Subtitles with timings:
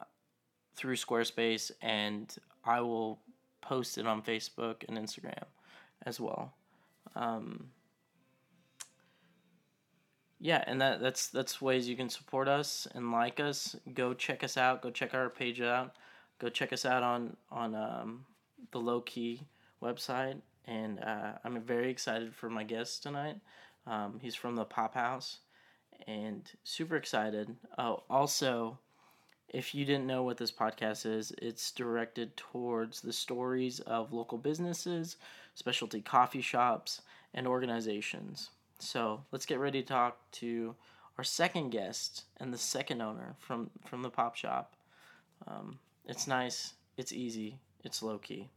[0.80, 3.20] through Squarespace, and I will
[3.62, 5.44] post it on Facebook and Instagram
[6.06, 6.54] as well.
[7.16, 7.72] Um,
[10.40, 13.76] yeah, and that that's that's ways you can support us and like us.
[13.94, 14.82] Go check us out.
[14.82, 15.96] Go check our page out.
[16.40, 18.26] Go check us out on on um,
[18.72, 19.42] the Low Key
[19.82, 20.38] website.
[20.66, 23.38] And uh, I'm very excited for my guest tonight.
[23.88, 25.40] Um, he's from the Pop House,
[26.08, 27.56] and super excited.
[27.78, 28.78] Oh, also
[29.50, 34.38] if you didn't know what this podcast is, it's directed towards the stories of local
[34.38, 35.18] businesses,
[35.56, 37.02] specialty coffee shops,
[37.34, 38.52] and organizations.
[38.80, 40.76] So let's get ready to talk to
[41.18, 44.76] our second guest and the second owner from, from the pop shop.
[45.48, 48.50] Um, it's nice, it's easy, it's low key.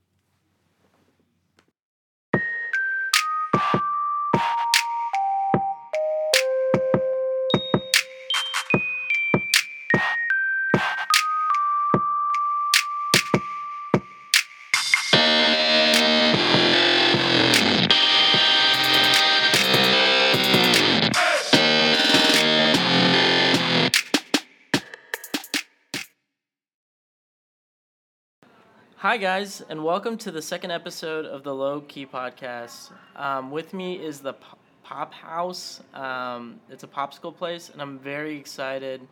[29.13, 32.93] Hi, guys, and welcome to the second episode of the Low Key Podcast.
[33.15, 34.47] Um, with me is the P-
[34.85, 35.83] Pop House.
[35.93, 39.07] Um, it's a popsicle place, and I'm very excited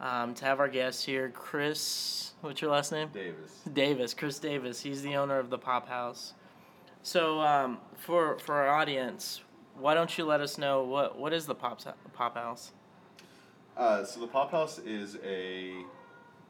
[0.00, 2.32] um, to have our guest here, Chris.
[2.40, 3.10] What's your last name?
[3.14, 3.60] Davis.
[3.72, 4.12] Davis.
[4.12, 4.80] Chris Davis.
[4.80, 6.34] He's the owner of the Pop House.
[7.04, 9.40] So, um, for for our audience,
[9.78, 11.80] why don't you let us know what what is the Pop
[12.12, 12.72] Pop House?
[13.76, 15.74] Uh, so the Pop House is a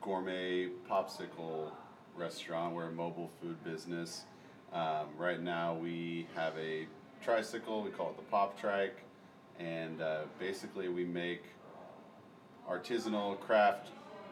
[0.00, 1.70] gourmet popsicle
[2.16, 2.74] restaurant.
[2.74, 4.24] We're a mobile food business.
[4.72, 6.86] Um, right now, we have a
[7.22, 7.82] tricycle.
[7.82, 8.98] We call it the Pop Trike,
[9.58, 11.42] and uh, basically we make
[12.68, 13.88] artisanal craft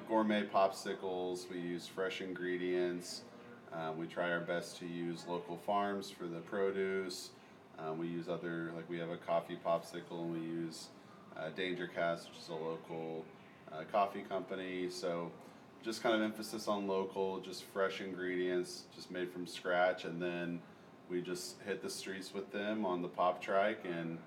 [0.09, 1.50] gourmet popsicles.
[1.50, 3.22] We use fresh ingredients.
[3.72, 7.31] Um, we try our best to use local farms for the produce.
[7.78, 10.88] Um, we use other, like we have a coffee popsicle, and we use
[11.37, 13.25] uh, Danger Cats, which is a local
[13.72, 14.91] uh, coffee company.
[14.91, 15.31] So
[15.82, 20.60] just kind of emphasis on local, just fresh ingredients, just made from scratch, and then
[21.09, 24.19] we just hit the streets with them on the pop trike, and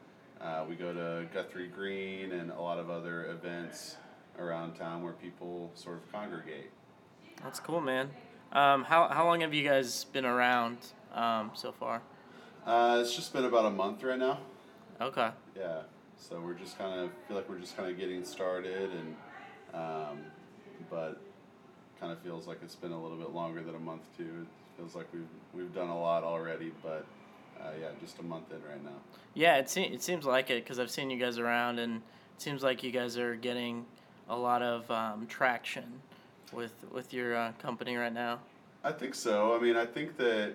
[0.41, 3.95] uh, we go to Guthrie Green and a lot of other events
[4.37, 6.69] around town where people sort of congregate.
[7.41, 8.09] That's cool, man.
[8.51, 10.77] Um, how how long have you guys been around
[11.13, 12.01] um, so far?
[12.65, 14.39] Uh, it's just been about a month right now.
[15.01, 15.29] Okay.
[15.57, 15.81] Yeah.
[16.17, 19.15] So we're just kind of feel like we're just kind of getting started, and
[19.73, 20.17] um,
[20.89, 21.21] but
[21.99, 24.23] kind of feels like it's been a little bit longer than a month too.
[24.23, 24.47] It
[24.77, 27.05] feels like we've we've done a lot already, but
[27.61, 28.97] uh, yeah, just a month in right now.
[29.33, 32.41] Yeah, it seems it seems like it because I've seen you guys around, and it
[32.41, 33.85] seems like you guys are getting
[34.29, 36.01] a lot of um, traction
[36.51, 38.39] with with your uh, company right now.
[38.83, 39.55] I think so.
[39.55, 40.53] I mean, I think that,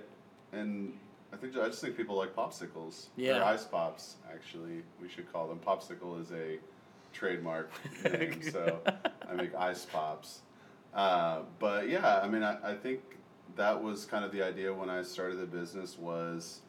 [0.52, 0.92] and
[1.32, 3.06] I think I just think people like popsicles.
[3.16, 3.34] Yeah.
[3.34, 4.16] They're ice pops.
[4.32, 5.58] Actually, we should call them.
[5.66, 6.58] Popsicle is a
[7.12, 7.70] trademark
[8.04, 8.80] name, so
[9.28, 10.40] I make ice pops.
[10.94, 13.00] Uh, but yeah, I mean, I, I think
[13.56, 16.60] that was kind of the idea when I started the business was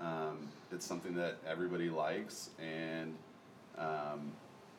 [0.00, 3.14] um, it's something that everybody likes and
[3.78, 4.32] um,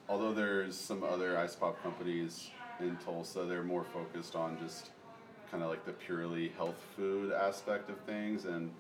[0.10, 2.50] although there's some other ice pop companies
[2.80, 4.92] in Tulsa, they're more focused on just
[5.52, 8.72] kind of like the purely health food aspect of things and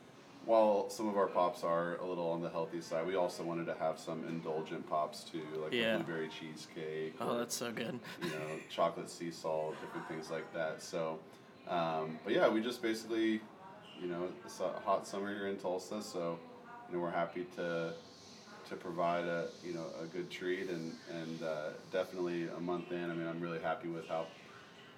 [0.48, 3.66] while some of our pops are a little on the healthy side, we also wanted
[3.66, 5.98] to have some indulgent pops too, like Yeah.
[5.98, 7.16] blueberry cheesecake.
[7.20, 8.00] Oh, or, that's so good.
[8.22, 10.82] you know, chocolate sea salt, different things like that.
[10.82, 11.20] So,
[11.68, 13.42] um, but yeah, we just basically,
[14.02, 16.40] you know, it's a hot summer here in Tulsa, so
[16.90, 17.94] you know we're happy to
[18.70, 23.12] to provide a you know a good treat and and uh, definitely a month in.
[23.12, 24.28] I mean, I'm really happy with how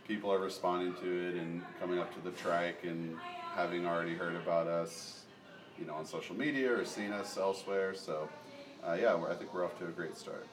[0.08, 3.18] people are responding to it and coming up to the trike and
[3.56, 5.24] having already heard about us,
[5.80, 7.96] you know, on social media or seen us elsewhere.
[7.96, 8.30] So,
[8.84, 10.46] uh, yeah, we're, I think we're off to a great start.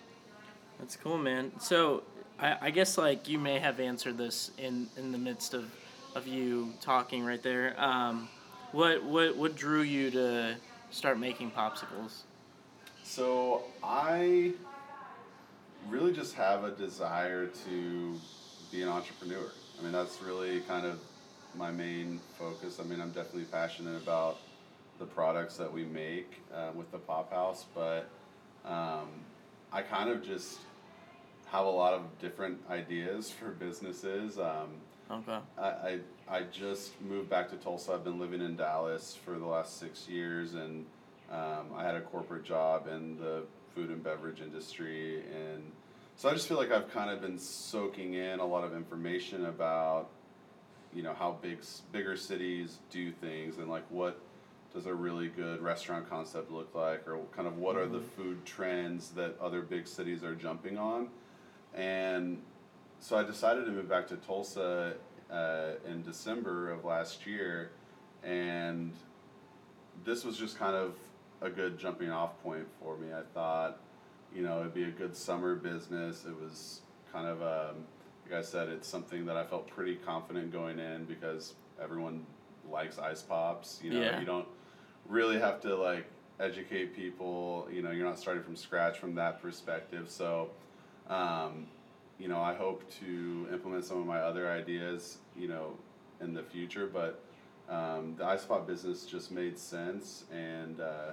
[0.79, 1.53] That's cool, man.
[1.59, 2.03] So
[2.39, 5.65] I, I guess like you may have answered this in, in the midst of,
[6.15, 7.75] of you talking right there.
[7.79, 8.29] Um,
[8.73, 10.57] what what what drew you to
[10.91, 12.23] start making popsicles?
[13.05, 14.53] So I
[15.89, 18.15] really just have a desire to
[18.73, 19.51] be an entrepreneur.
[19.79, 20.99] I mean, that's really kind of
[21.57, 22.81] my main focus.
[22.81, 24.39] I mean, I'm definitely passionate about
[24.99, 28.09] the products that we make uh, with the Pop House, but
[28.65, 29.09] um,
[29.73, 30.59] I kind of just
[31.47, 34.39] have a lot of different ideas for businesses.
[34.39, 34.69] Um,
[35.11, 35.39] Okay.
[35.57, 35.99] I, I,
[36.29, 37.93] I just moved back to Tulsa.
[37.93, 40.85] I've been living in Dallas for the last six years, and
[41.31, 43.45] um, I had a corporate job in the
[43.75, 45.23] food and beverage industry.
[45.33, 45.63] And
[46.17, 49.47] so I just feel like I've kind of been soaking in a lot of information
[49.47, 50.09] about,
[50.93, 51.59] you know, how big,
[51.93, 54.19] bigger cities do things and like what
[54.77, 58.45] does a really good restaurant concept look like, or kind of what are the food
[58.45, 61.09] trends that other big cities are jumping on.
[61.75, 62.43] And
[63.01, 64.95] so I decided to move back to Tulsa
[65.33, 67.71] uh, in December of last year,
[68.23, 68.93] and
[70.05, 70.95] this was just kind of
[71.41, 73.09] a good jumping off point for me.
[73.15, 73.79] I thought,
[74.35, 76.27] you know, it'd be a good summer business.
[76.27, 77.77] It was kind of, um,
[78.27, 82.27] like I said, it's something that I felt pretty confident going in because everyone
[82.71, 83.81] likes ice pops.
[83.83, 84.21] You know, Yeah.
[84.21, 84.47] you don't
[85.09, 86.07] really have to like
[86.41, 87.69] educate people.
[87.73, 90.11] You know, you're not starting from scratch from that perspective.
[90.11, 90.51] So,
[91.09, 91.67] um,
[92.19, 95.75] you know, I hope to implement some of my other ideas, you know,
[96.21, 96.87] in the future.
[96.87, 97.23] But
[97.69, 101.13] um, the ice pop business just made sense, and uh,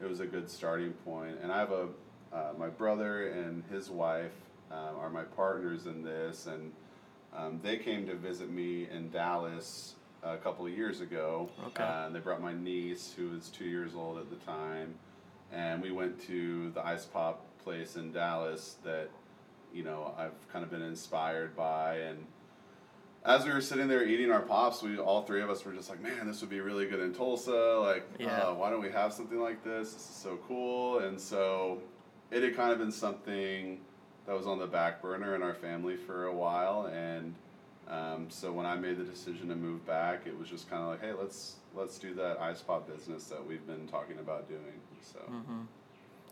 [0.00, 1.38] it was a good starting point.
[1.42, 1.88] And I have a
[2.32, 4.30] uh, my brother and his wife
[4.70, 6.70] um, are my partners in this, and
[7.36, 11.48] um, they came to visit me in Dallas a couple of years ago.
[11.68, 11.82] Okay.
[11.82, 14.94] Uh, and they brought my niece, who was two years old at the time,
[15.52, 19.08] and we went to the ice pop place in Dallas that
[19.72, 22.24] you know I've kind of been inspired by and
[23.24, 25.90] as we were sitting there eating our pops we all three of us were just
[25.90, 28.38] like man this would be really good in Tulsa like Yeah.
[28.48, 31.78] uh, why don't we have something like this this is so cool and so
[32.32, 33.78] it had kind of been something
[34.26, 37.34] that was on the back burner in our family for a while and
[37.90, 40.88] um, so when I made the decision to move back it was just kind of
[40.88, 44.80] like hey let's let's do that ice pop business that we've been talking about doing
[45.02, 45.62] so Mm-hmm.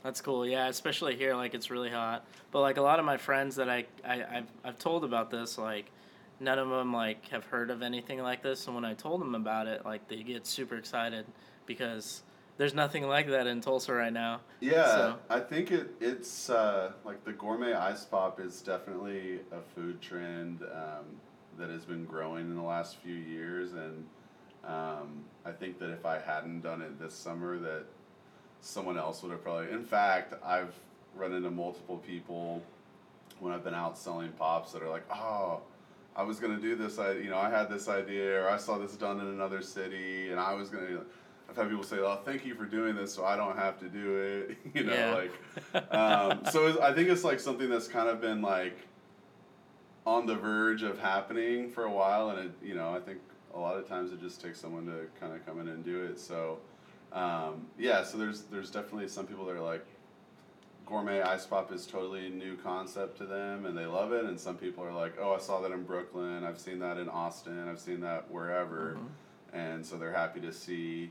[0.05, 0.47] That's cool.
[0.47, 2.25] Yeah, especially here, like it's really hot.
[2.53, 5.59] But like a lot of my friends that I, I I've, I've told about this,
[5.59, 5.91] like
[6.39, 8.67] none of them like have heard of anything like this.
[8.67, 11.27] And when I told them about it, like they get super excited
[11.67, 12.23] because
[12.59, 14.41] there's nothing like that in Tulsa right now.
[14.61, 19.61] Yeah, So- I think it it's uh, like the gourmet ice pop is definitely a
[19.75, 21.07] food trend um,
[21.59, 24.05] that has been growing in the last few years, and
[24.65, 27.85] um, I think that if I hadn't done it this summer, that
[28.61, 29.71] someone else would have probably.
[29.73, 30.75] In fact, I've
[31.17, 32.63] run into multiple people
[33.41, 35.61] when I've been out selling pops that are like, "Oh,
[36.17, 36.99] I was gonna do this.
[36.99, 40.31] I you know I had this idea, or I saw this done in another city,
[40.31, 41.00] and I was gonna."
[41.50, 43.88] I've had people say, "Oh, thank you for doing this, so I don't have to
[43.88, 45.15] do it." you know, Yeah.
[45.15, 46.81] like um, so.
[46.83, 48.77] I think it's like something that's kind of been like
[50.09, 53.19] on the verge of happening for a while, and it you know I think
[53.55, 56.03] a lot of times it just takes someone to kind of come in and do
[56.05, 56.19] it.
[56.19, 56.59] So
[57.12, 59.85] um, yeah, so there's there's definitely some people that are like
[60.87, 64.41] gourmet ice pop is totally a new concept to them and they love it and
[64.41, 66.45] some people are like oh i saw that in brooklyn.
[66.45, 67.69] I've seen that in austin.
[67.69, 68.97] I've seen that wherever.
[69.53, 71.11] And so they're happy to see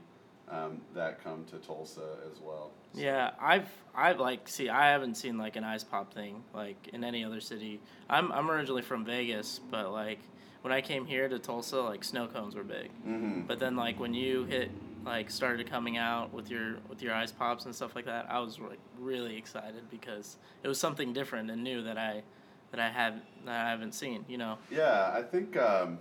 [0.49, 5.15] um, that come to tulsa as well So- Yeah, I've I've like see I haven't
[5.15, 7.79] seen like an ice pop thing like in any other city.
[8.09, 10.19] I'm I'm originally from Vegas, but like
[10.61, 12.89] when I came here to Tulsa, like snow cones were big.
[13.07, 13.45] Mhm.
[13.47, 14.71] But then like when you hit
[15.05, 18.39] like started coming out with your with your ice pops and stuff like that, I
[18.39, 22.23] was like really excited because it was something different and new that I
[22.71, 24.25] that I have that I haven't seen.
[24.27, 24.57] You know.
[24.71, 25.55] Yeah, I think.
[25.57, 25.99] Um,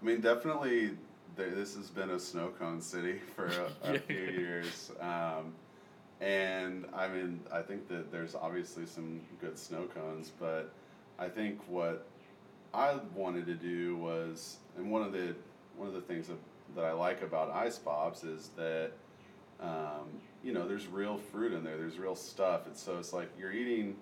[0.00, 0.96] I mean, definitely,
[1.36, 5.52] there, this has been a snow cone city for a, a few years, um,
[6.20, 10.72] and I mean, I think that there's obviously some good snow cones, but
[11.18, 12.06] I think what
[12.72, 15.34] I wanted to do was, and one of the
[15.76, 16.28] one of the things
[16.74, 18.92] that I like about ice pops is that
[19.60, 20.08] um,
[20.42, 21.76] you know there's real fruit in there.
[21.76, 22.62] There's real stuff.
[22.66, 23.96] It's so it's like you're eating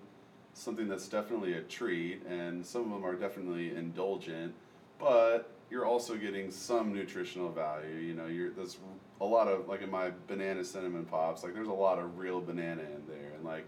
[0.53, 4.53] something that's definitely a treat, and some of them are definitely indulgent,
[4.99, 7.95] but you're also getting some nutritional value.
[7.95, 8.77] You know, you're there's
[9.19, 12.39] a lot of like in my banana cinnamon pops, like there's a lot of real
[12.39, 13.67] banana in there, and like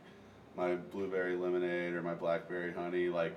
[0.55, 3.35] my blueberry lemonade or my blackberry honey, like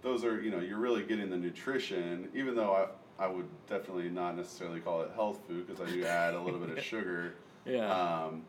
[0.00, 2.28] those are you know you're really getting the nutrition.
[2.34, 2.72] Even though
[3.18, 6.40] I I would definitely not necessarily call it health food because I do add a
[6.40, 7.34] little bit of sugar.
[7.66, 7.90] Yeah.
[7.90, 8.44] Um,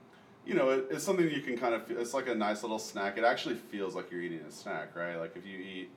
[0.46, 1.90] you know, it, it's something you can kind of.
[1.90, 3.18] It's like a nice little snack.
[3.18, 5.16] It actually feels like you're eating a snack, right?
[5.16, 5.90] Like if you eat,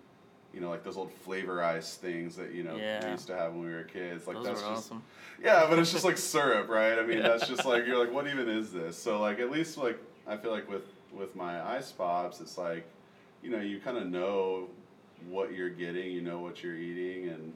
[0.55, 3.05] you know, like those old flavor ice things that you know Yeah.
[3.05, 4.27] we used to have when we were kids.
[4.27, 5.03] Like Those that's were just awesome.
[5.43, 6.99] yeah, but it's just like syrup, right?
[6.99, 7.29] I mean, Yeah.
[7.29, 8.97] that's just like you're like, what even is this?
[8.97, 12.85] So like at least like I feel like with with my ice pops, it's like,
[13.43, 14.69] you know, you kind of know
[15.29, 17.53] what you're getting, you know what you're eating, and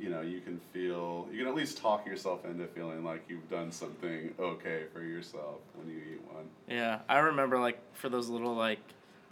[0.00, 3.48] you know you can feel you can at least talk yourself into feeling like you've
[3.50, 6.44] done something okay for yourself when you eat one.
[6.68, 8.80] Yeah, I remember like for those little like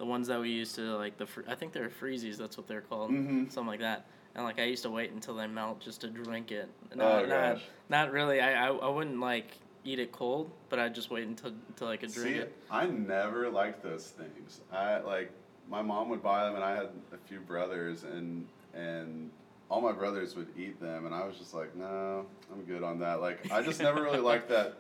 [0.01, 2.39] the ones that we used to like the fr- I think they're freezies.
[2.39, 3.53] That's what they're called, Mhm.
[3.53, 4.07] something like that.
[4.35, 6.71] And like I used to wait until they melt just to drink it.
[6.93, 7.59] Oh, Not, not,
[7.91, 8.41] not really.
[8.41, 11.99] I, I I wouldn't like eat it cold, but I'd just wait until until I
[11.99, 12.57] could drink See, it.
[12.71, 14.63] I never liked those things.
[14.73, 15.31] I like
[15.69, 19.31] my mom would buy them, and I had a few brothers, and and
[19.69, 22.99] all my brothers would eat them, and I was just like, no, I'm good on
[23.01, 23.21] that.
[23.21, 24.77] Like I just never really liked that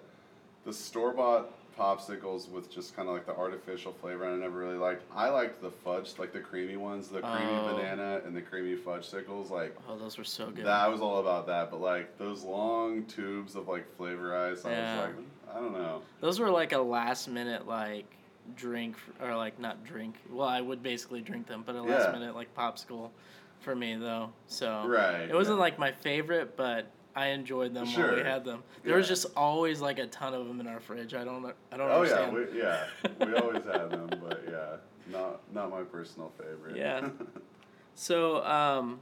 [0.65, 4.25] the store bought popsicles with just kind of like the artificial flavor.
[4.25, 5.02] and I never really liked.
[5.14, 7.75] I liked the fudge, like the creamy ones, the creamy Oh.
[7.76, 9.75] banana and the creamy fudge sickles, like.
[9.88, 10.66] Oh, those were so good.
[10.66, 14.70] That was all about that, but like those long tubes of like flavor ice, I
[14.70, 14.96] Yeah.
[15.06, 15.25] was like,
[15.56, 16.02] I don't know.
[16.20, 18.04] Those were like a last minute like
[18.56, 20.16] drink or like not drink.
[20.30, 22.12] Well, I would basically drink them, but a last Yeah.
[22.12, 23.10] minute like popsicle
[23.60, 24.32] for me though.
[24.49, 25.22] So Right.
[25.30, 25.62] It wasn't yeah.
[25.62, 28.62] like my favorite, but I enjoyed them while we had them.
[28.85, 31.14] There was just always like a ton of them in our fridge.
[31.14, 32.85] I don't I don't Oh yeah, we, yeah,
[33.26, 34.76] we always had them, but yeah,
[35.11, 36.76] not not my personal favorite.
[36.76, 37.09] Yeah.
[37.97, 39.00] So, um,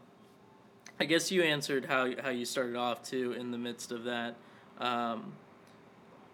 [0.99, 3.33] I guess you answered how how you started off too.
[3.33, 4.35] In the midst of that,
[4.79, 5.35] um,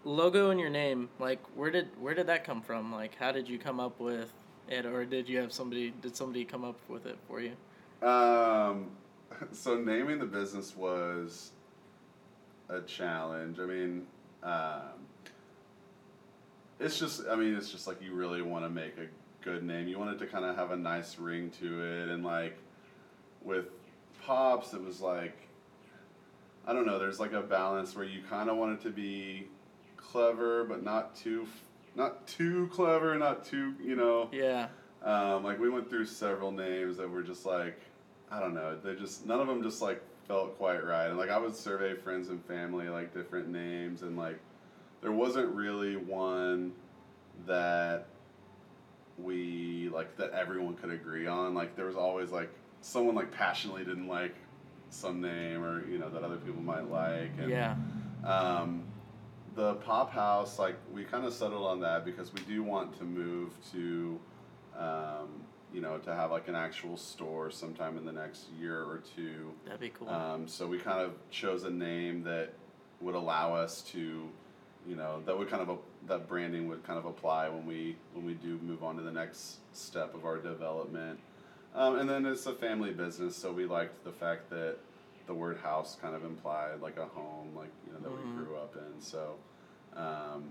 [0.03, 2.91] logo in your name, like where did where did that come from?
[2.91, 4.33] Like, how did you come up with
[4.67, 5.93] it, or did you have somebody?
[6.01, 7.51] Did somebody come up with it for you?
[8.01, 8.89] um,
[9.51, 11.51] so naming the business was
[12.69, 13.59] a challenge.
[13.59, 14.07] I mean,
[14.43, 14.81] um,
[16.79, 17.23] it's just.
[17.29, 19.07] I mean, it's just like you really want to make a
[19.43, 19.87] good name.
[19.87, 22.57] You want it to kind of have a nice ring to it, and like
[23.43, 23.65] with
[24.25, 25.37] pops, it was like.
[26.67, 26.97] I don't know.
[26.97, 29.47] There's like a balance where you kind of want it to be
[29.97, 31.45] clever, but not too,
[31.95, 34.29] not too clever, not too, you know.
[34.31, 34.69] Yeah,
[35.03, 37.79] Um, like we went through several names that were just like,
[38.31, 38.75] I don't know.
[38.83, 41.07] They just none of them just like felt quite right.
[41.07, 44.39] And like I would survey friends and family like different names, and like
[45.01, 46.73] there wasn't really one
[47.45, 48.07] that
[49.17, 51.53] we like that everyone could agree on.
[51.53, 52.49] Like there was always like
[52.81, 54.35] someone like passionately didn't like
[54.89, 57.31] some name or you know that other people might like.
[57.39, 57.75] And, yeah,
[58.25, 58.83] um,
[59.55, 63.03] the pop house, like we kind of settled on that because we do want to
[63.03, 64.19] move to,
[64.77, 69.01] um, you know, to have like an actual store sometime in the next year or
[69.15, 69.51] two.
[69.65, 70.09] that'd be cool.
[70.09, 72.53] Um, so we kind of chose a name that
[73.01, 74.29] would allow us to,
[74.87, 77.97] you know, that would kind of a, that branding would kind of apply when we
[78.13, 81.19] when we do move on to the next step of our development.
[81.73, 84.77] Um, and then it's a family business, so we liked the fact that
[85.27, 88.37] the word house kind of implied like a home, like you know that Mhm.
[88.39, 89.01] we grew up in.
[89.01, 89.35] So,
[89.97, 90.45] um,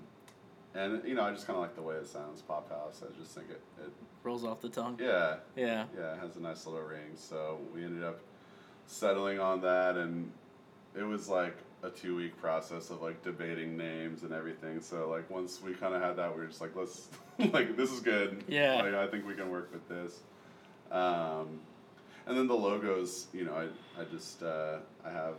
[0.75, 3.03] and you know, I just kind of like the way it sounds, pop house.
[3.03, 3.91] I just think it, it
[4.23, 4.99] Rolls off the tongue.
[5.01, 7.13] yeah, Yeah, yeah, it has a nice little ring.
[7.15, 8.21] So we ended up
[8.87, 10.31] settling on that, and
[10.97, 14.81] it was like a two week process of like debating names and everything.
[14.81, 17.09] So like once we kind of had that, we were just like, let's
[17.53, 18.43] like this is good.
[18.49, 18.77] Yeah.
[18.77, 20.21] like I think we can work with this.
[20.91, 21.61] Um,
[22.27, 25.35] and then the logos, you know, I I just uh, I have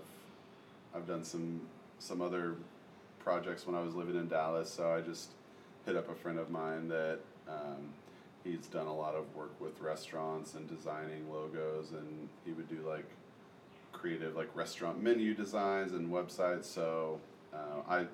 [0.95, 1.61] I've done some
[1.97, 2.55] some other
[3.29, 5.31] projects when I was living in Dallas, so I just
[5.85, 7.89] hit up a friend of mine that um,
[8.43, 12.87] he's done a lot of work with restaurants and designing logos, and he would do
[12.87, 13.05] like
[13.91, 16.65] creative like restaurant menu designs and websites.
[16.65, 17.19] So
[17.51, 18.05] uh, I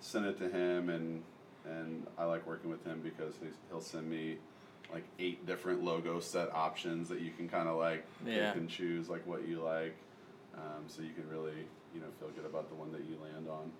[0.00, 1.22] sent it to him, and
[1.68, 4.36] and I like working with him because he's, he'll send me
[4.92, 8.52] like eight different logo set options that you can kind of like Yeah.
[8.52, 9.96] pick and choose like what you like,
[10.54, 13.48] um, so you can really you know feel good about the one that you land
[13.48, 13.72] on.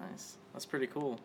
[0.00, 0.36] Nice.
[0.52, 1.20] That's pretty cool.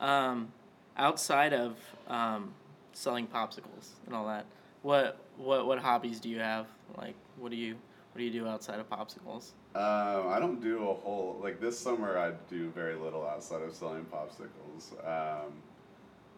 [0.00, 0.52] Um,
[0.96, 1.76] outside of
[2.08, 2.52] um,
[2.92, 4.46] selling popsicles and all that,
[4.82, 6.66] what what what hobbies do you have?
[6.96, 7.74] Like, what do you
[8.12, 9.52] What do you do outside of popsicles?
[9.74, 12.18] Um, I don't do a whole like this summer.
[12.18, 14.92] I do very little outside of selling popsicles.
[15.06, 15.52] Um,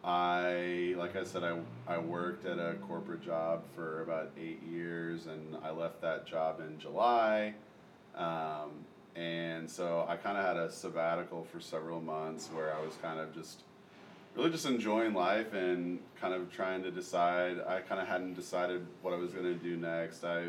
[0.02, 5.26] I like I said, I I worked at a corporate job for about eight years,
[5.26, 7.54] and I left that job in July.
[8.16, 8.84] Um,
[9.16, 13.18] and so I kind of had a sabbatical for several months where I was kind
[13.20, 13.62] of just
[14.36, 17.58] really just enjoying life and kind of trying to decide.
[17.66, 20.24] I kind of hadn't decided what I was going to do next.
[20.24, 20.48] I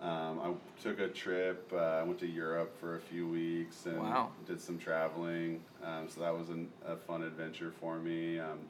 [0.00, 1.72] um, I took a trip.
[1.74, 4.30] Uh, I went to Europe for a few weeks and Wow.
[4.46, 5.60] did some traveling.
[5.84, 8.38] Um, so that was an, a fun adventure for me.
[8.38, 8.60] Um,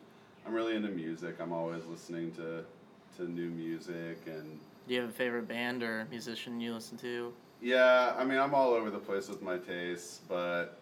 [0.47, 1.37] I'm really into music.
[1.41, 2.65] I'm always listening to
[3.17, 7.33] to new music and Do you have a favorite band or musician you listen to?
[7.61, 8.15] Yeah.
[8.19, 10.79] I mean, I'm all over the place with my tastes, but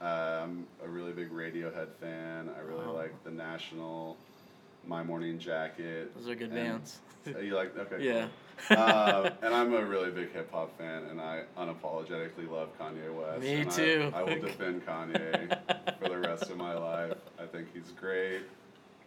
[0.00, 2.50] uh, I'm a really big Radiohead fan.
[2.56, 2.92] I really Oh.
[2.92, 4.16] like the National,
[4.86, 6.14] My Morning Jacket.
[6.16, 6.98] Those are good and- bands.
[7.24, 8.02] Uh, You like okay?
[8.04, 8.26] Yeah.
[8.76, 13.40] uh, and I'm a really big hip hop fan, and I unapologetically love Kanye West.
[13.42, 14.12] Me and I- too.
[14.12, 17.16] I, will defend Kanye for the rest of my life.
[17.40, 18.40] I think he's great.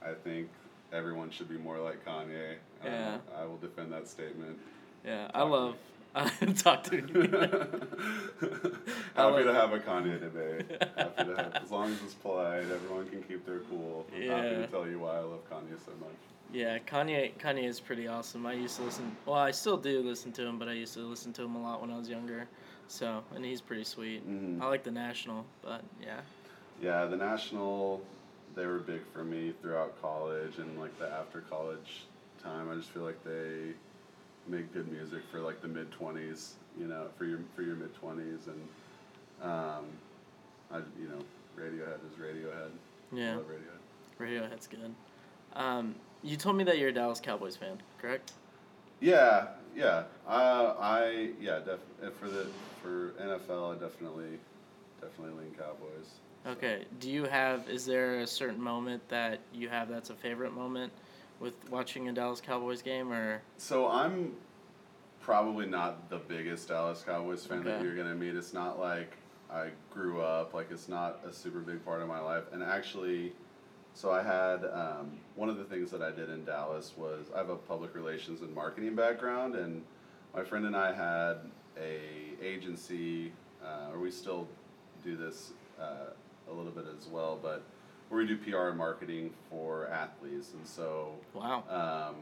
[0.01, 0.47] I think
[0.93, 2.51] everyone should be more like Kanye.
[2.81, 3.17] Um, Yeah.
[3.37, 4.57] I will defend that statement.
[5.05, 5.75] Yeah, I love.
[6.57, 7.27] talk to me.
[9.15, 10.81] Happy to have a Kanye debate.
[10.97, 14.05] Happy to have, as long as it's polite, everyone can keep their cool.
[14.15, 16.15] I'm happy to tell you why I love Kanye so much.
[16.53, 17.33] Yeah, Kanye.
[17.37, 18.45] Kanye is pretty awesome.
[18.45, 19.15] I used to listen.
[19.25, 21.61] Well, I still do listen to him, but I used to listen to him a
[21.61, 22.47] lot when I was younger.
[22.87, 24.25] So, and he's pretty sweet.
[24.29, 24.61] Mhm.
[24.61, 26.21] I like the National, but yeah.
[26.81, 28.01] Yeah, the national,
[28.55, 32.03] they were big for me throughout college and like the after college
[32.43, 32.69] time.
[32.69, 33.73] I just feel like they
[34.47, 36.55] make good music for like the mid twenties.
[36.79, 38.61] You know, for your for your mid twenties, and
[39.41, 39.85] um,
[40.71, 41.19] I you know,
[41.57, 42.69] Radiohead is Radiohead.
[43.13, 44.19] I Yeah, love Radiohead.
[44.19, 44.93] Radiohead's good.
[45.53, 48.33] Um, you told me that you're a Dallas Cowboys fan, correct?
[48.99, 50.03] Yeah, yeah.
[50.27, 52.47] Uh, I yeah, def- uh, for the
[52.81, 54.39] for NFL, I definitely
[55.01, 56.09] definitely lean Cowboys.
[56.47, 56.85] Okay.
[56.99, 57.69] Do you have?
[57.69, 60.91] Is there a certain moment that you have that's a favorite moment
[61.39, 64.33] with watching a Dallas Cowboys game, or So I'm
[65.21, 68.35] probably not the biggest Dallas Cowboys fan that you're gonna meet.
[68.35, 69.17] It's not like
[69.51, 70.53] I grew up.
[70.53, 72.43] Like it's not a super big part of my life.
[72.51, 73.33] And actually,
[73.93, 77.39] so I had um, one of the things that I did in Dallas was I
[77.39, 79.83] have a public relations and marketing background, and
[80.33, 81.37] my friend and I had
[81.77, 81.99] a
[82.43, 83.31] agency,
[83.63, 84.47] uh, or we still
[85.03, 86.11] do this uh,
[86.49, 87.63] a little bit as well, but
[88.09, 91.63] where we do PR and marketing for athletes, and so wow?
[91.69, 92.15] um,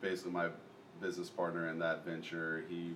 [0.00, 0.48] basically my
[1.00, 2.92] business partner in that venture he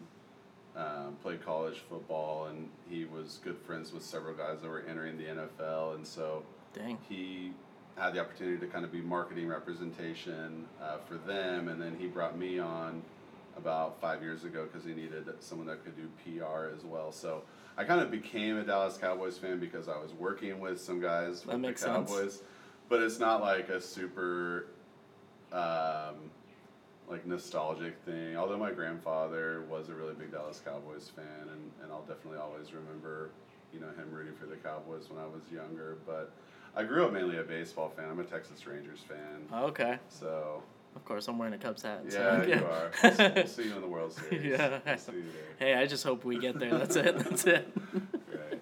[0.76, 5.16] um, played college football and he was good friends with several guys that were entering
[5.16, 6.42] the nfl and so
[6.74, 6.98] Dang.
[7.08, 7.52] he
[7.96, 12.06] had the opportunity to kind of be marketing representation uh, for them and then he
[12.06, 13.02] brought me on
[13.56, 17.42] about five years ago because he needed someone that could do pr as well so
[17.76, 21.42] i kind of became a dallas cowboys fan because i was working with some guys
[21.42, 22.10] That with makes the sense.
[22.10, 22.42] cowboys
[22.88, 24.66] but it's not like a super
[25.52, 26.16] um,
[27.08, 28.36] like nostalgic thing.
[28.36, 32.72] Although my grandfather was a really big Dallas Cowboys fan, and, and I'll definitely always
[32.72, 33.30] remember,
[33.72, 35.98] you know, him rooting for the Cowboys when I was younger.
[36.06, 36.32] But
[36.76, 38.06] I grew up mainly a baseball fan.
[38.10, 39.98] I'm a Texas Rangers fan, okay.
[40.08, 40.62] so
[40.96, 42.04] Of course, I'm wearing a Cubs hat.
[42.08, 42.90] so, yeah, you are.
[43.02, 44.44] We'll, we'll see you in the World Series.
[44.58, 44.80] Yeah.
[44.86, 45.22] We'll see you
[45.58, 45.74] there.
[45.74, 46.76] Hey, I just hope we get there.
[46.78, 47.18] That's it.
[47.18, 47.68] That's it.
[47.94, 48.60] Right.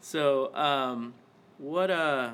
[0.00, 1.14] So, um,
[1.58, 2.32] what uh,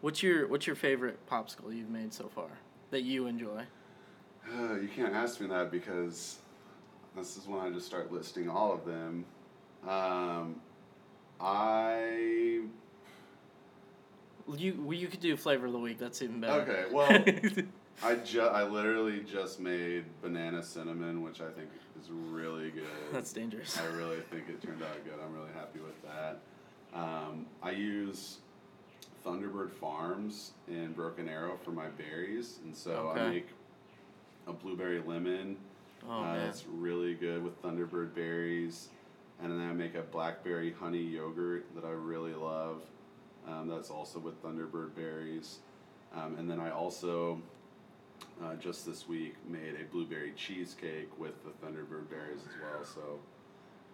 [0.00, 2.48] what's your what's your favorite popsicle you've made so far
[2.90, 3.62] that you enjoy?
[4.52, 6.38] you can't ask me that because
[7.16, 9.24] this is when I just start listing all of them.
[9.86, 10.56] Um,
[11.40, 12.62] I
[14.56, 15.98] You you could do flavor of the week.
[15.98, 16.62] That's even better.
[16.62, 17.10] Okay, well,
[18.02, 21.68] I ju- I literally just made banana cinnamon, which I think
[22.00, 22.84] is really good.
[23.12, 23.78] that's dangerous.
[23.78, 25.14] I really think it turned out good.
[25.24, 26.38] I'm really happy with that.
[26.94, 28.38] Um, I use
[29.24, 33.48] Thunderbird Farms in Broken Arrow for my berries, and so I make
[34.46, 35.56] a blueberry lemon.
[36.08, 38.88] Oh uh, It's really good with Thunderbird berries,
[39.42, 42.80] and then I make a blackberry honey yogurt that I really love.
[43.50, 45.58] Um, that's also with Thunderbird berries,
[46.14, 47.40] um, and then I also
[48.42, 52.84] uh, just this week made a blueberry cheesecake with the Thunderbird berries as well.
[52.84, 53.18] So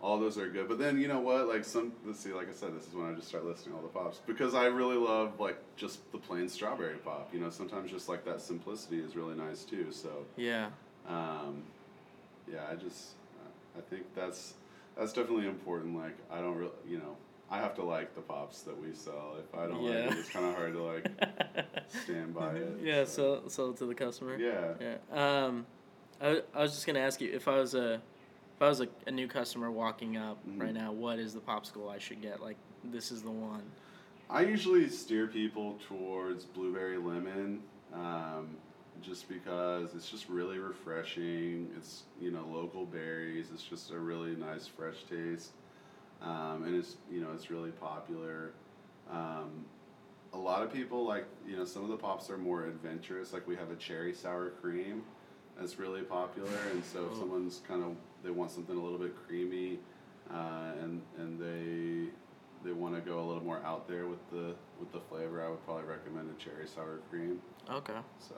[0.03, 0.69] all those are good.
[0.69, 1.49] But then you know what?
[1.49, 2.33] Like some let's see.
[2.33, 4.67] Like I said, this is when I just start listing all the pops because I
[4.67, 7.31] really love like just the plain strawberry pop.
[7.33, 9.87] You know, sometimes just like that simplicity is really nice too.
[9.91, 10.69] So yeah,
[11.09, 11.63] um,
[12.51, 13.13] yeah, I just
[13.77, 14.55] I think that's
[14.97, 15.97] that's definitely important.
[15.97, 17.17] Like I don't really, you know,
[17.51, 19.37] I have to like the pops that we sell.
[19.39, 21.09] If I don't like it, it's kind of hard to like
[21.89, 22.79] stand by it.
[22.83, 23.41] yeah, so.
[23.43, 24.37] sell sell it to the customer.
[24.39, 24.75] Yeah.
[24.81, 25.45] Yeah.
[25.47, 25.67] Um,
[26.21, 27.95] I, I was just gonna ask you if I was a
[28.57, 30.61] if I was a, a new customer walking up Mhm.
[30.61, 32.41] right now, what is the popsicle I should get?
[32.43, 33.63] Like this is the one.
[34.29, 38.57] I usually steer people towards blueberry lemon, um,
[39.01, 41.69] just because it's just really refreshing.
[41.77, 43.51] It's you know local berries.
[43.55, 45.53] It's just a really nice fresh taste,
[46.23, 48.53] um, and it's you know it's really popular.
[49.11, 49.65] Um,
[50.33, 53.33] a lot of people like you know some of the pops are more adventurous.
[53.33, 55.03] Like we have a cherry sour cream
[55.59, 57.21] that's really popular, and so if Oh.
[57.21, 59.79] someone's kind of they want something a little bit creamy,
[60.33, 62.11] uh, and and they
[62.65, 65.49] they want to go a little more out there with the with the flavor, I
[65.49, 67.41] would probably recommend a cherry sour cream.
[67.71, 67.99] Okay.
[68.19, 68.35] So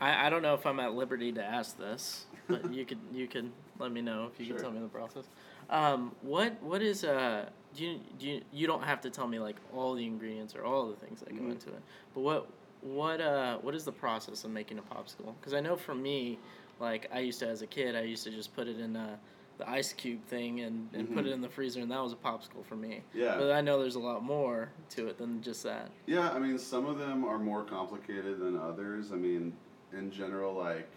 [0.00, 3.26] I, I don't know if I'm at liberty to ask this, but you could you
[3.28, 4.56] could let me know if you Sure.
[4.56, 5.26] can tell me the process.
[5.70, 9.38] Um, what what is uh do you do you, you don't have to tell me
[9.38, 11.52] like all the ingredients or all the things that go Mhm.
[11.52, 11.82] into it,
[12.14, 12.46] but what
[12.82, 15.34] what uh what is the process of making a popsicle?
[15.40, 16.38] Because I know for me,
[16.80, 19.16] like I used to as a kid, I used to just put it in uh,
[19.56, 21.28] the ice cube thing and, and put Mhm.
[21.28, 23.02] it in the freezer, and that was a popsicle for me.
[23.14, 25.90] yeah, But I know there's a lot more to it than just that.
[26.06, 26.32] yeah.
[26.32, 29.12] I mean, some of them are more complicated than others.
[29.12, 29.52] I mean,
[29.92, 30.88] in general, like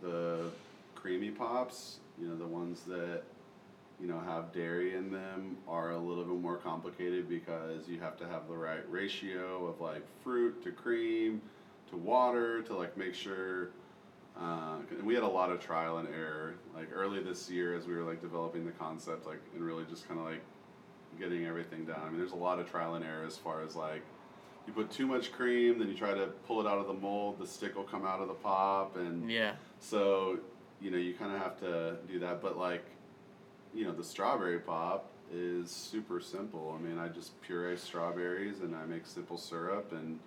[0.00, 0.50] the
[0.94, 3.22] creamy pops, you know, the ones that
[4.00, 8.16] you know have dairy in them are a little bit more complicated because you have
[8.18, 11.40] to have the right ratio of like fruit to cream
[11.90, 13.70] to water to like make sure
[14.38, 17.94] uh, we had a lot of trial and error like early this year as we
[17.94, 20.42] were like developing the concept like and really just kind of like
[21.18, 23.74] getting everything down i mean there's a lot of trial and error as far as
[23.74, 24.02] like
[24.66, 27.38] you put too much cream then you try to pull it out of the mold
[27.38, 29.52] the stick will come out of the pop and Yeah.
[29.78, 30.38] so,
[30.82, 32.42] you know, you kind of have to do that.
[32.42, 32.84] But like,
[33.76, 36.76] you know, the strawberry pop is super simple.
[36.78, 40.18] I mean, I just puree strawberries and I make simple syrup and,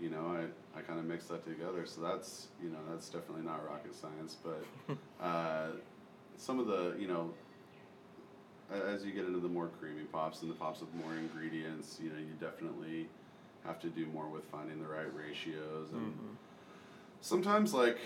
[0.00, 0.34] you know,
[0.74, 1.84] I, I kind of mix that together.
[1.84, 4.36] So that's, you know, that's definitely not rocket science.
[4.42, 4.64] But
[5.24, 5.72] uh,
[6.36, 7.34] some of the, you know,
[8.72, 12.08] as you get into the more creamy pops and the pops with more ingredients, you
[12.08, 13.08] know, you definitely
[13.64, 16.36] have to do more with finding the right ratios and Mhm.
[17.20, 17.98] sometimes like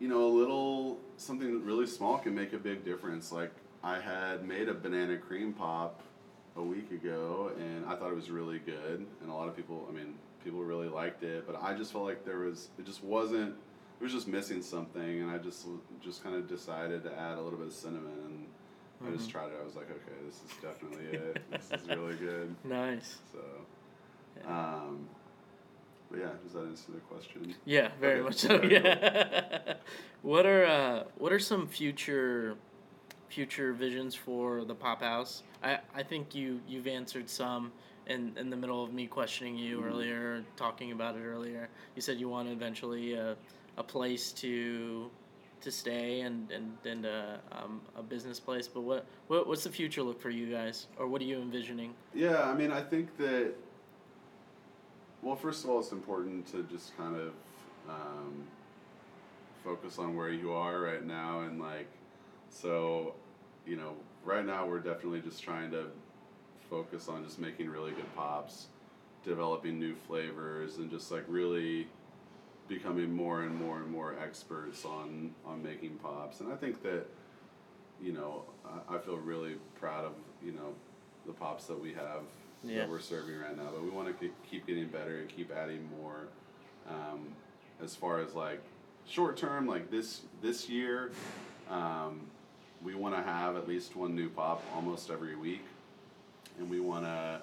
[0.00, 4.46] you know a little something really small can make a big difference like i had
[4.46, 6.02] made a banana cream pop
[6.56, 9.86] a week ago and i thought it was really good and a lot of people
[9.88, 10.14] i mean
[10.44, 13.50] people really liked it but i just felt like there was it just wasn't
[14.00, 15.66] it was just missing something and i just
[16.02, 18.46] just kind of decided to add a little bit of cinnamon and
[19.08, 19.32] i just Mhm.
[19.32, 23.18] tried it i was like okay this is definitely it this is really good Nice.
[23.32, 23.38] so
[24.38, 24.66] Yeah.
[24.74, 25.08] um
[26.10, 28.58] but yeah does that answer the question Yeah, very Okay, much so.
[28.58, 28.70] cool.
[28.72, 29.74] Yeah.
[30.22, 32.56] what are uh, what are some future
[33.30, 35.42] future visions for the pop house?
[35.62, 37.72] I, I think you you've answered some
[38.06, 39.88] in in the middle of me questioning you Mhm.
[39.88, 41.68] earlier, talking about it earlier.
[41.94, 43.36] You said you want eventually a,
[43.76, 45.10] a place to
[45.60, 48.66] to stay and and and a, um, a business place.
[48.66, 51.94] But what, what what's the future look for you guys, or what are you envisioning?
[52.14, 53.52] Yeah, I mean, I think that.
[55.22, 57.32] Well, first of all, it's important to just kind of
[57.86, 58.32] um,
[59.62, 61.88] focus on where you are right now, and like,
[62.50, 63.14] so,
[63.66, 63.92] you know,
[64.24, 65.86] right now we're definitely just trying to
[66.68, 68.66] focus on just making really good pops,
[69.24, 71.86] developing new flavors, and just like really
[72.68, 76.40] becoming more and more and more experts on on making pops.
[76.40, 77.06] And I think that,
[78.02, 80.12] you know, I, I feel really proud of
[80.44, 80.74] you know
[81.26, 82.22] the pops that we have
[82.64, 82.78] Yeah.
[82.80, 83.68] that we're serving right now.
[83.72, 86.28] But we want to keep getting better and keep adding more.
[86.88, 87.34] Um,
[87.82, 88.60] as far as like
[89.06, 91.10] short term, like this this year,
[91.70, 92.20] um,
[92.84, 95.62] we want to have at least one new pop almost every week,
[96.58, 97.40] and we want to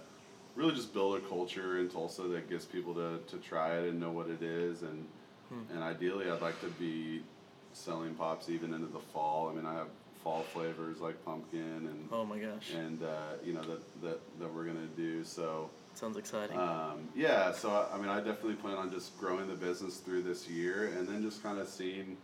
[0.55, 3.99] really just build a culture in Tulsa that gets people to, to try it and
[3.99, 5.05] know what it is and
[5.49, 5.61] Hmm.
[5.73, 7.23] and ideally I'd like to be
[7.71, 9.47] selling pops even into the fall.
[9.49, 9.87] I mean I have
[10.21, 14.53] fall flavors like pumpkin and Oh my gosh, and uh, you know that, that that
[14.53, 16.57] we're gonna do so sounds exciting.
[16.59, 20.23] um, yeah so I, I mean I definitely plan on just growing the business through
[20.23, 22.17] this year and then just kind of seeing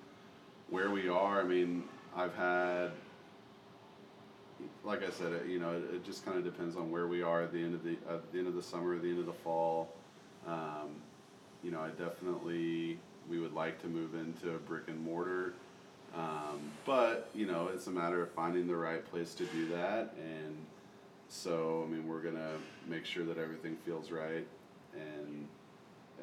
[0.69, 1.83] where we are I mean
[2.17, 2.91] I've had
[4.83, 7.21] like I said it, you know it, it just kind of depends on where we
[7.21, 9.25] are at the end of the at the end of the summer the end of
[9.25, 9.93] the fall.
[10.47, 11.01] Um,
[11.63, 12.99] you know I definitely
[13.29, 15.53] we would like to move into a brick and mortar.
[16.15, 20.13] Um, but you know, it's a matter of finding the right place to do that,
[20.17, 20.55] and
[21.27, 24.45] so I mean, we're gonna make sure that everything feels right,
[24.93, 25.47] and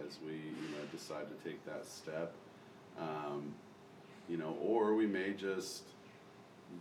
[0.07, 2.33] as we you know decide to take that step,
[3.01, 3.53] um,
[4.29, 5.83] you know, or we may just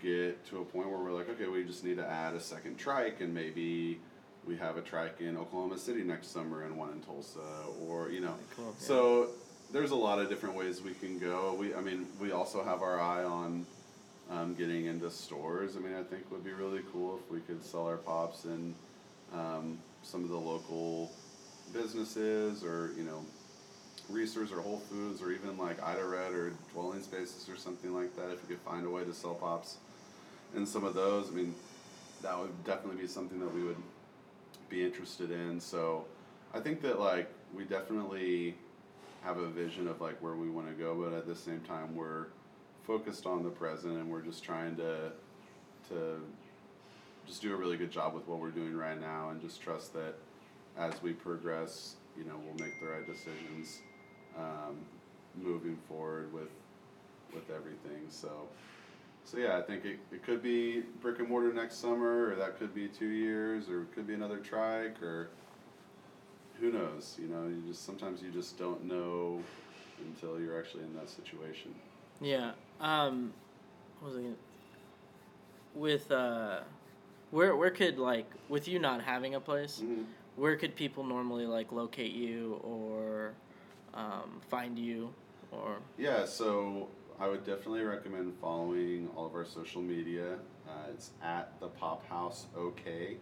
[0.02, 2.78] get to a point where we're like, okay, we just need to add a second
[2.78, 4.00] trike, and maybe
[4.48, 7.40] we have a trike in Oklahoma City next summer and one in Tulsa,
[7.88, 8.66] or you know, Cool.
[8.80, 8.86] yeah.
[8.88, 9.30] so
[9.72, 11.56] there's a lot of different ways we can go.
[11.60, 13.66] We, I mean, we also have our eye on
[14.32, 15.76] um, getting into stores.
[15.76, 18.74] I mean, I think would be really cool if we could sell our pops in
[19.34, 21.12] um, some of the local
[21.74, 23.24] businesses, or you know,
[24.10, 28.16] Reasor's or Whole Foods, or even like Ida Red or Dwelling Spaces or something like
[28.16, 28.32] that.
[28.32, 29.78] If we could find a way to sell pops
[30.56, 31.56] in some of those, I mean,
[32.22, 33.82] that would definitely be something that we would
[34.70, 35.60] be interested in.
[35.60, 36.06] So,
[36.54, 38.56] I think that like we definitely
[39.22, 41.96] have a vision of like where we want to go, but at the same time
[41.96, 42.28] we're
[42.86, 45.12] focused on the present and we're just trying to
[45.90, 46.22] to
[47.28, 49.94] just do a really good job with what we're doing right now and just trust
[49.94, 50.16] that
[50.78, 53.82] as we progress, you know, we'll make the right decisions
[54.40, 54.76] um,
[55.36, 56.50] moving forward with
[57.34, 58.02] with everything.
[58.10, 58.48] So
[59.26, 62.58] so yeah, I think it, it could be brick and mortar next summer, or that
[62.58, 65.30] could be two years, or it could be another trike, or
[66.60, 67.18] who knows?
[67.22, 69.42] You know, you just sometimes you just don't know
[70.00, 71.76] until you're actually in that situation.
[72.22, 72.52] Yeah.
[72.82, 73.34] Um,
[74.00, 74.36] what was I gonna,
[75.76, 76.60] with uh,
[77.32, 80.04] where where could like with you not having a place, Mm-hmm.
[80.38, 83.34] where could people normally like locate you or
[83.94, 85.14] um, find you
[85.52, 90.36] or Yeah, so I would definitely recommend following all of our social media.
[90.68, 93.18] Uh, it's at the Pop House OK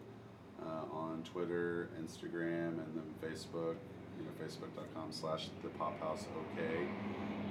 [0.62, 3.76] uh, on Twitter, Instagram, and then Facebook.
[4.18, 6.88] You know, facebook.com slash the Pop House OK.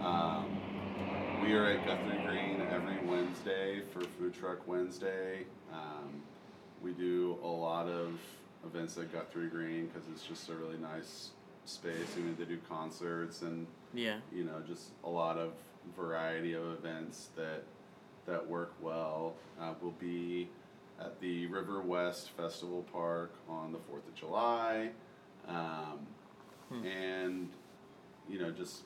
[0.01, 0.59] Um,
[1.41, 5.45] we are at Guthrie Green every Wednesday for Food Truck Wednesday.
[5.71, 6.21] Um,
[6.83, 8.19] we do a lot of
[8.65, 11.29] events at Guthrie Green because it's just a really nice
[11.71, 12.15] space.
[12.15, 15.53] I mean, they do concerts and yeah you know just a lot of
[15.95, 17.63] variety of events that
[18.25, 20.49] that work well uh, will be
[20.99, 24.89] at the river west festival park on the 4th of july
[25.47, 25.99] um,
[26.69, 26.85] Hmm.
[26.85, 27.49] and
[28.29, 28.81] you know just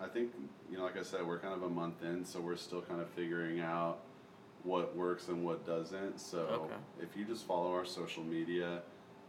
[0.00, 0.30] i think
[0.70, 3.02] you know like i said we're kind of a month in so we're still kind
[3.02, 3.98] of figuring out
[4.62, 6.38] what works and what doesn't so
[6.70, 6.74] Okay.
[7.02, 8.80] if you just follow our social media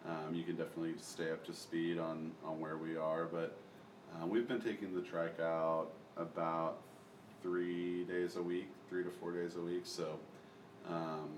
[0.08, 3.56] um, you can definitely stay up to speed on, on where we are but
[4.16, 5.88] uh, we've been taking the trike out
[6.18, 6.78] about
[7.42, 9.82] three days a week, three to four days a week.
[9.84, 10.20] So,
[10.90, 11.30] um,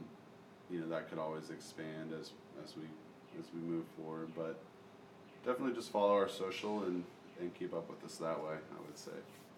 [0.70, 2.32] you know, that could always expand as
[2.64, 2.84] as we
[3.40, 4.30] as we move forward.
[4.36, 4.60] But
[5.46, 7.04] definitely just follow our social and
[7.40, 8.54] and keep up with us that way.
[8.54, 9.12] I would say.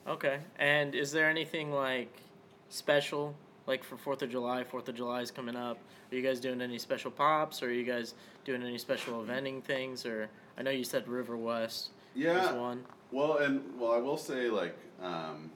[0.08, 2.22] okay and is there anything like
[2.70, 3.36] special
[3.68, 4.64] like for Fourth of July?
[4.64, 5.78] Fourth of July is coming up.
[6.12, 7.62] Are you guys doing any special pops?
[7.62, 10.06] Or are you guys doing any special eventing things?
[10.06, 12.54] Or I know you said River West Yeah.
[12.54, 12.86] one.
[13.12, 15.52] Well, and well, I will say like, um,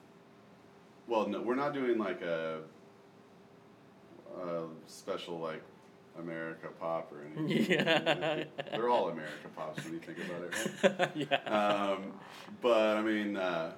[1.08, 2.60] well, no, we're not doing like a,
[4.42, 5.62] a special like
[6.20, 7.66] America pop or anything.
[7.78, 8.44] Yeah.
[8.72, 11.12] They're all America pops when you think about it, right?
[11.48, 11.92] yeah.
[11.94, 12.12] um,
[12.62, 13.74] but I mean, uh,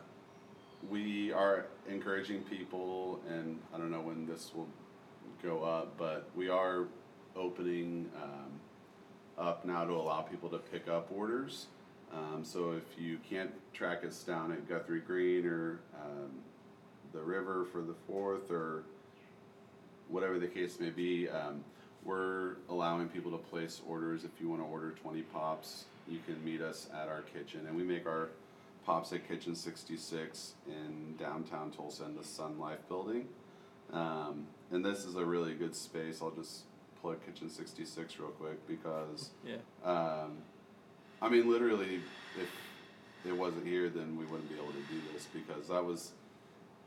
[0.90, 4.68] we are encouraging people, and I don't know when this will
[5.42, 6.86] go up, but we are
[7.36, 8.52] opening um,
[9.38, 11.68] up now to allow people to pick up orders.
[12.14, 16.30] Um, so if you can't track us down at Guthrie Green or um,
[17.12, 18.84] the river for the fourth or
[20.10, 21.64] whatever the case may be, um,
[22.04, 24.26] we're allowing people to place orders.
[24.26, 27.66] If you want to order 20 pops, you can meet us at our kitchen.
[27.68, 28.30] And we make our
[28.86, 33.28] pops at Kitchen 66 in downtown Tulsa in the Sun Life building.
[33.92, 36.20] Um, and this is a really good space.
[36.22, 36.64] I'll just
[37.02, 39.58] plug Kitchen 66 real quick because, Yeah.
[39.84, 40.38] um,
[41.22, 42.02] I mean, literally,
[42.40, 42.50] if
[43.26, 46.12] it wasn't here, then we wouldn't be able to do this because that was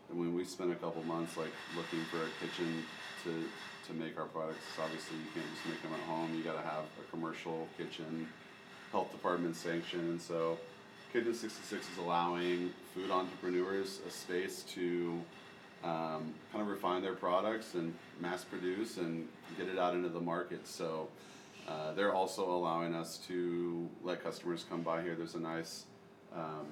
[0.08, 2.84] I mean, we spent a couple months like looking for a kitchen
[3.24, 3.44] to
[3.88, 4.62] to make our products.
[4.80, 6.32] Obviously, you can't just make them at home.
[6.36, 8.28] You got to have a commercial kitchen,
[8.92, 10.22] health department sanctioned.
[10.22, 10.58] So,
[11.16, 15.18] Kitchen sixty six is allowing food entrepreneurs a space to
[15.82, 19.26] um, kind of refine their products and mass produce and
[19.56, 20.66] get it out into the market.
[20.66, 21.08] So.
[21.66, 25.16] Uh, they're also allowing us to let customers come by here.
[25.16, 25.86] There's a nice
[26.32, 26.68] um,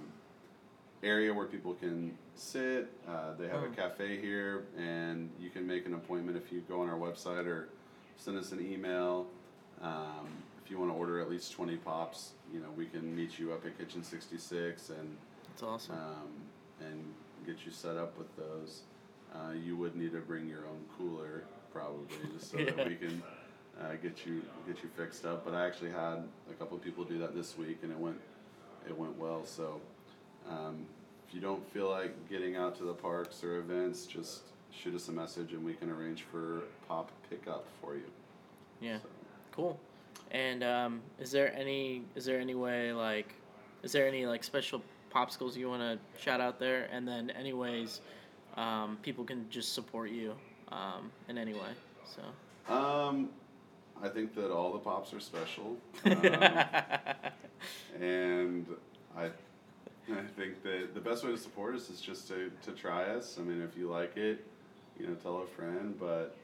[1.02, 2.92] area where people can sit.
[3.08, 3.72] Uh, they have Oh.
[3.72, 7.44] a cafe here, and you can make an appointment if you go on our website
[7.44, 7.70] or
[8.18, 9.26] send us an email.
[9.82, 10.28] Um,
[10.64, 13.52] if you want to order at least 20 pops, you know, we can meet you
[13.52, 15.16] up at Kitchen 66 and
[15.48, 15.94] That's awesome.
[15.96, 16.30] um,
[16.80, 17.04] and
[17.46, 18.80] get you set up with those.
[19.34, 22.06] Uh, you would need to bring your own cooler probably
[22.38, 22.70] just so Yeah.
[22.70, 23.22] that we can
[23.80, 25.44] uh, get you get you fixed up.
[25.44, 28.20] But I actually had a couple of people do that this week and it went
[28.88, 29.44] it went well.
[29.44, 29.80] So
[30.48, 30.86] um,
[31.28, 35.08] if you don't feel like getting out to the parks or events, just shoot us
[35.08, 38.04] a message and we can arrange for pop pickup for you.
[38.80, 38.98] yeah.
[38.98, 39.08] So,
[39.52, 39.78] Cool.
[40.34, 43.36] And um, is there any is there any way like
[43.84, 44.82] is there any like special
[45.14, 48.00] popsicles you want to shout out there, and then anyways,
[48.56, 50.34] um, people can just support you
[50.72, 51.70] um, in any way.
[52.04, 52.74] So.
[52.74, 53.28] Um,
[54.02, 56.16] I think that all the pops are special, um,
[58.00, 58.66] and
[59.16, 63.04] I, I think that the best way to support us is just to, to try
[63.04, 63.36] us.
[63.38, 64.44] I mean, if you like it,
[64.98, 65.94] you know, tell a friend.
[65.98, 66.34] But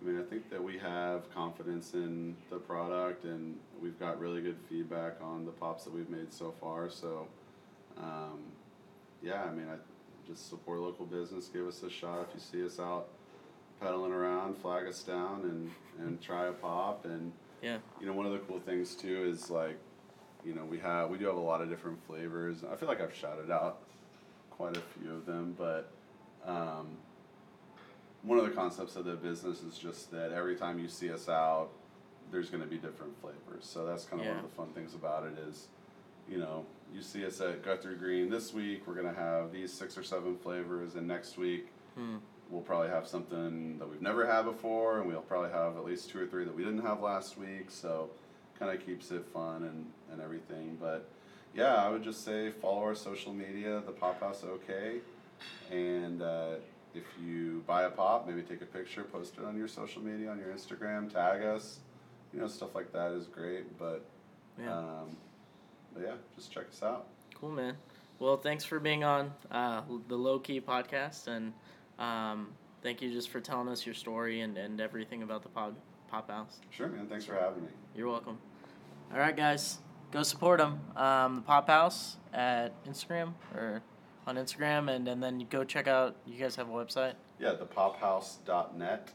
[0.00, 4.40] I mean, I think that we have confidence in the product, and we've got really
[4.40, 6.88] good feedback on the pops that we've made so far.
[6.88, 7.26] So,
[7.98, 8.40] um,
[9.22, 9.76] yeah, I mean, I
[10.26, 11.48] just support local business.
[11.48, 13.08] Give us a shot if you see us out
[13.78, 15.70] pedaling around, flag us down, and
[16.06, 17.04] and try a pop.
[17.04, 17.32] And
[17.62, 17.78] Yeah.
[18.00, 19.76] you know, one of the cool things too is like,
[20.44, 22.64] you know, we have we do have a lot of different flavors.
[22.64, 23.82] I feel like I've shouted out
[24.50, 25.90] quite a few of them, but
[26.46, 26.96] um,
[28.22, 31.28] one of the concepts of the business is just that every time you see us
[31.28, 31.68] out,
[32.30, 33.64] there's going to be different flavors.
[33.64, 35.68] So that's kind of one of the fun things about it is,
[36.28, 39.72] you know, you see us at Guthrie Green this week, we're going to have these
[39.72, 42.16] six or seven flavors, and next week Hmm.
[42.50, 46.10] we'll probably have something that we've never had before, and we'll probably have at least
[46.10, 47.66] two or three that we didn't have last week.
[47.70, 48.10] So,
[48.58, 50.76] kind of keeps it fun and, and everything.
[50.80, 51.08] But
[51.54, 54.98] yeah, I would just say follow our social media, the Pop House OK,
[55.70, 56.54] and uh,
[56.94, 60.30] if you buy a pop, maybe take a picture, post it on your social media,
[60.30, 61.80] on your Instagram, tag us.
[62.32, 63.76] You know, stuff like that is great.
[63.78, 64.04] But
[64.58, 64.76] Yeah.
[64.78, 65.16] um,
[65.94, 67.06] but yeah, just check us out.
[67.34, 67.76] Cool, man.
[68.18, 71.52] Well, thanks for being on uh, the Low Key podcast, and
[71.98, 72.48] um,
[72.82, 75.72] thank you just for telling us your story and, and everything about the pop,
[76.10, 76.60] pop house.
[76.70, 77.06] Sure, man.
[77.06, 77.70] Thanks for having me.
[77.96, 78.38] You're welcome.
[79.12, 79.78] All right, guys,
[80.12, 80.80] go support them.
[80.96, 83.82] Um, the Pop House at Instagram or
[84.26, 86.16] on Instagram, and, and then go check out.
[86.26, 87.14] You guys have a website.
[87.38, 89.10] Yeah, thepophouse.net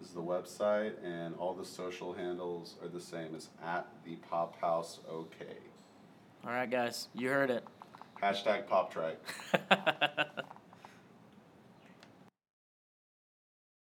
[0.00, 4.60] is the website, and all the social handles are the same as at the Pop
[4.60, 5.44] House OK.
[6.44, 7.64] All right, guys, you heard it.
[8.22, 9.20] Hashtag Pop Trike.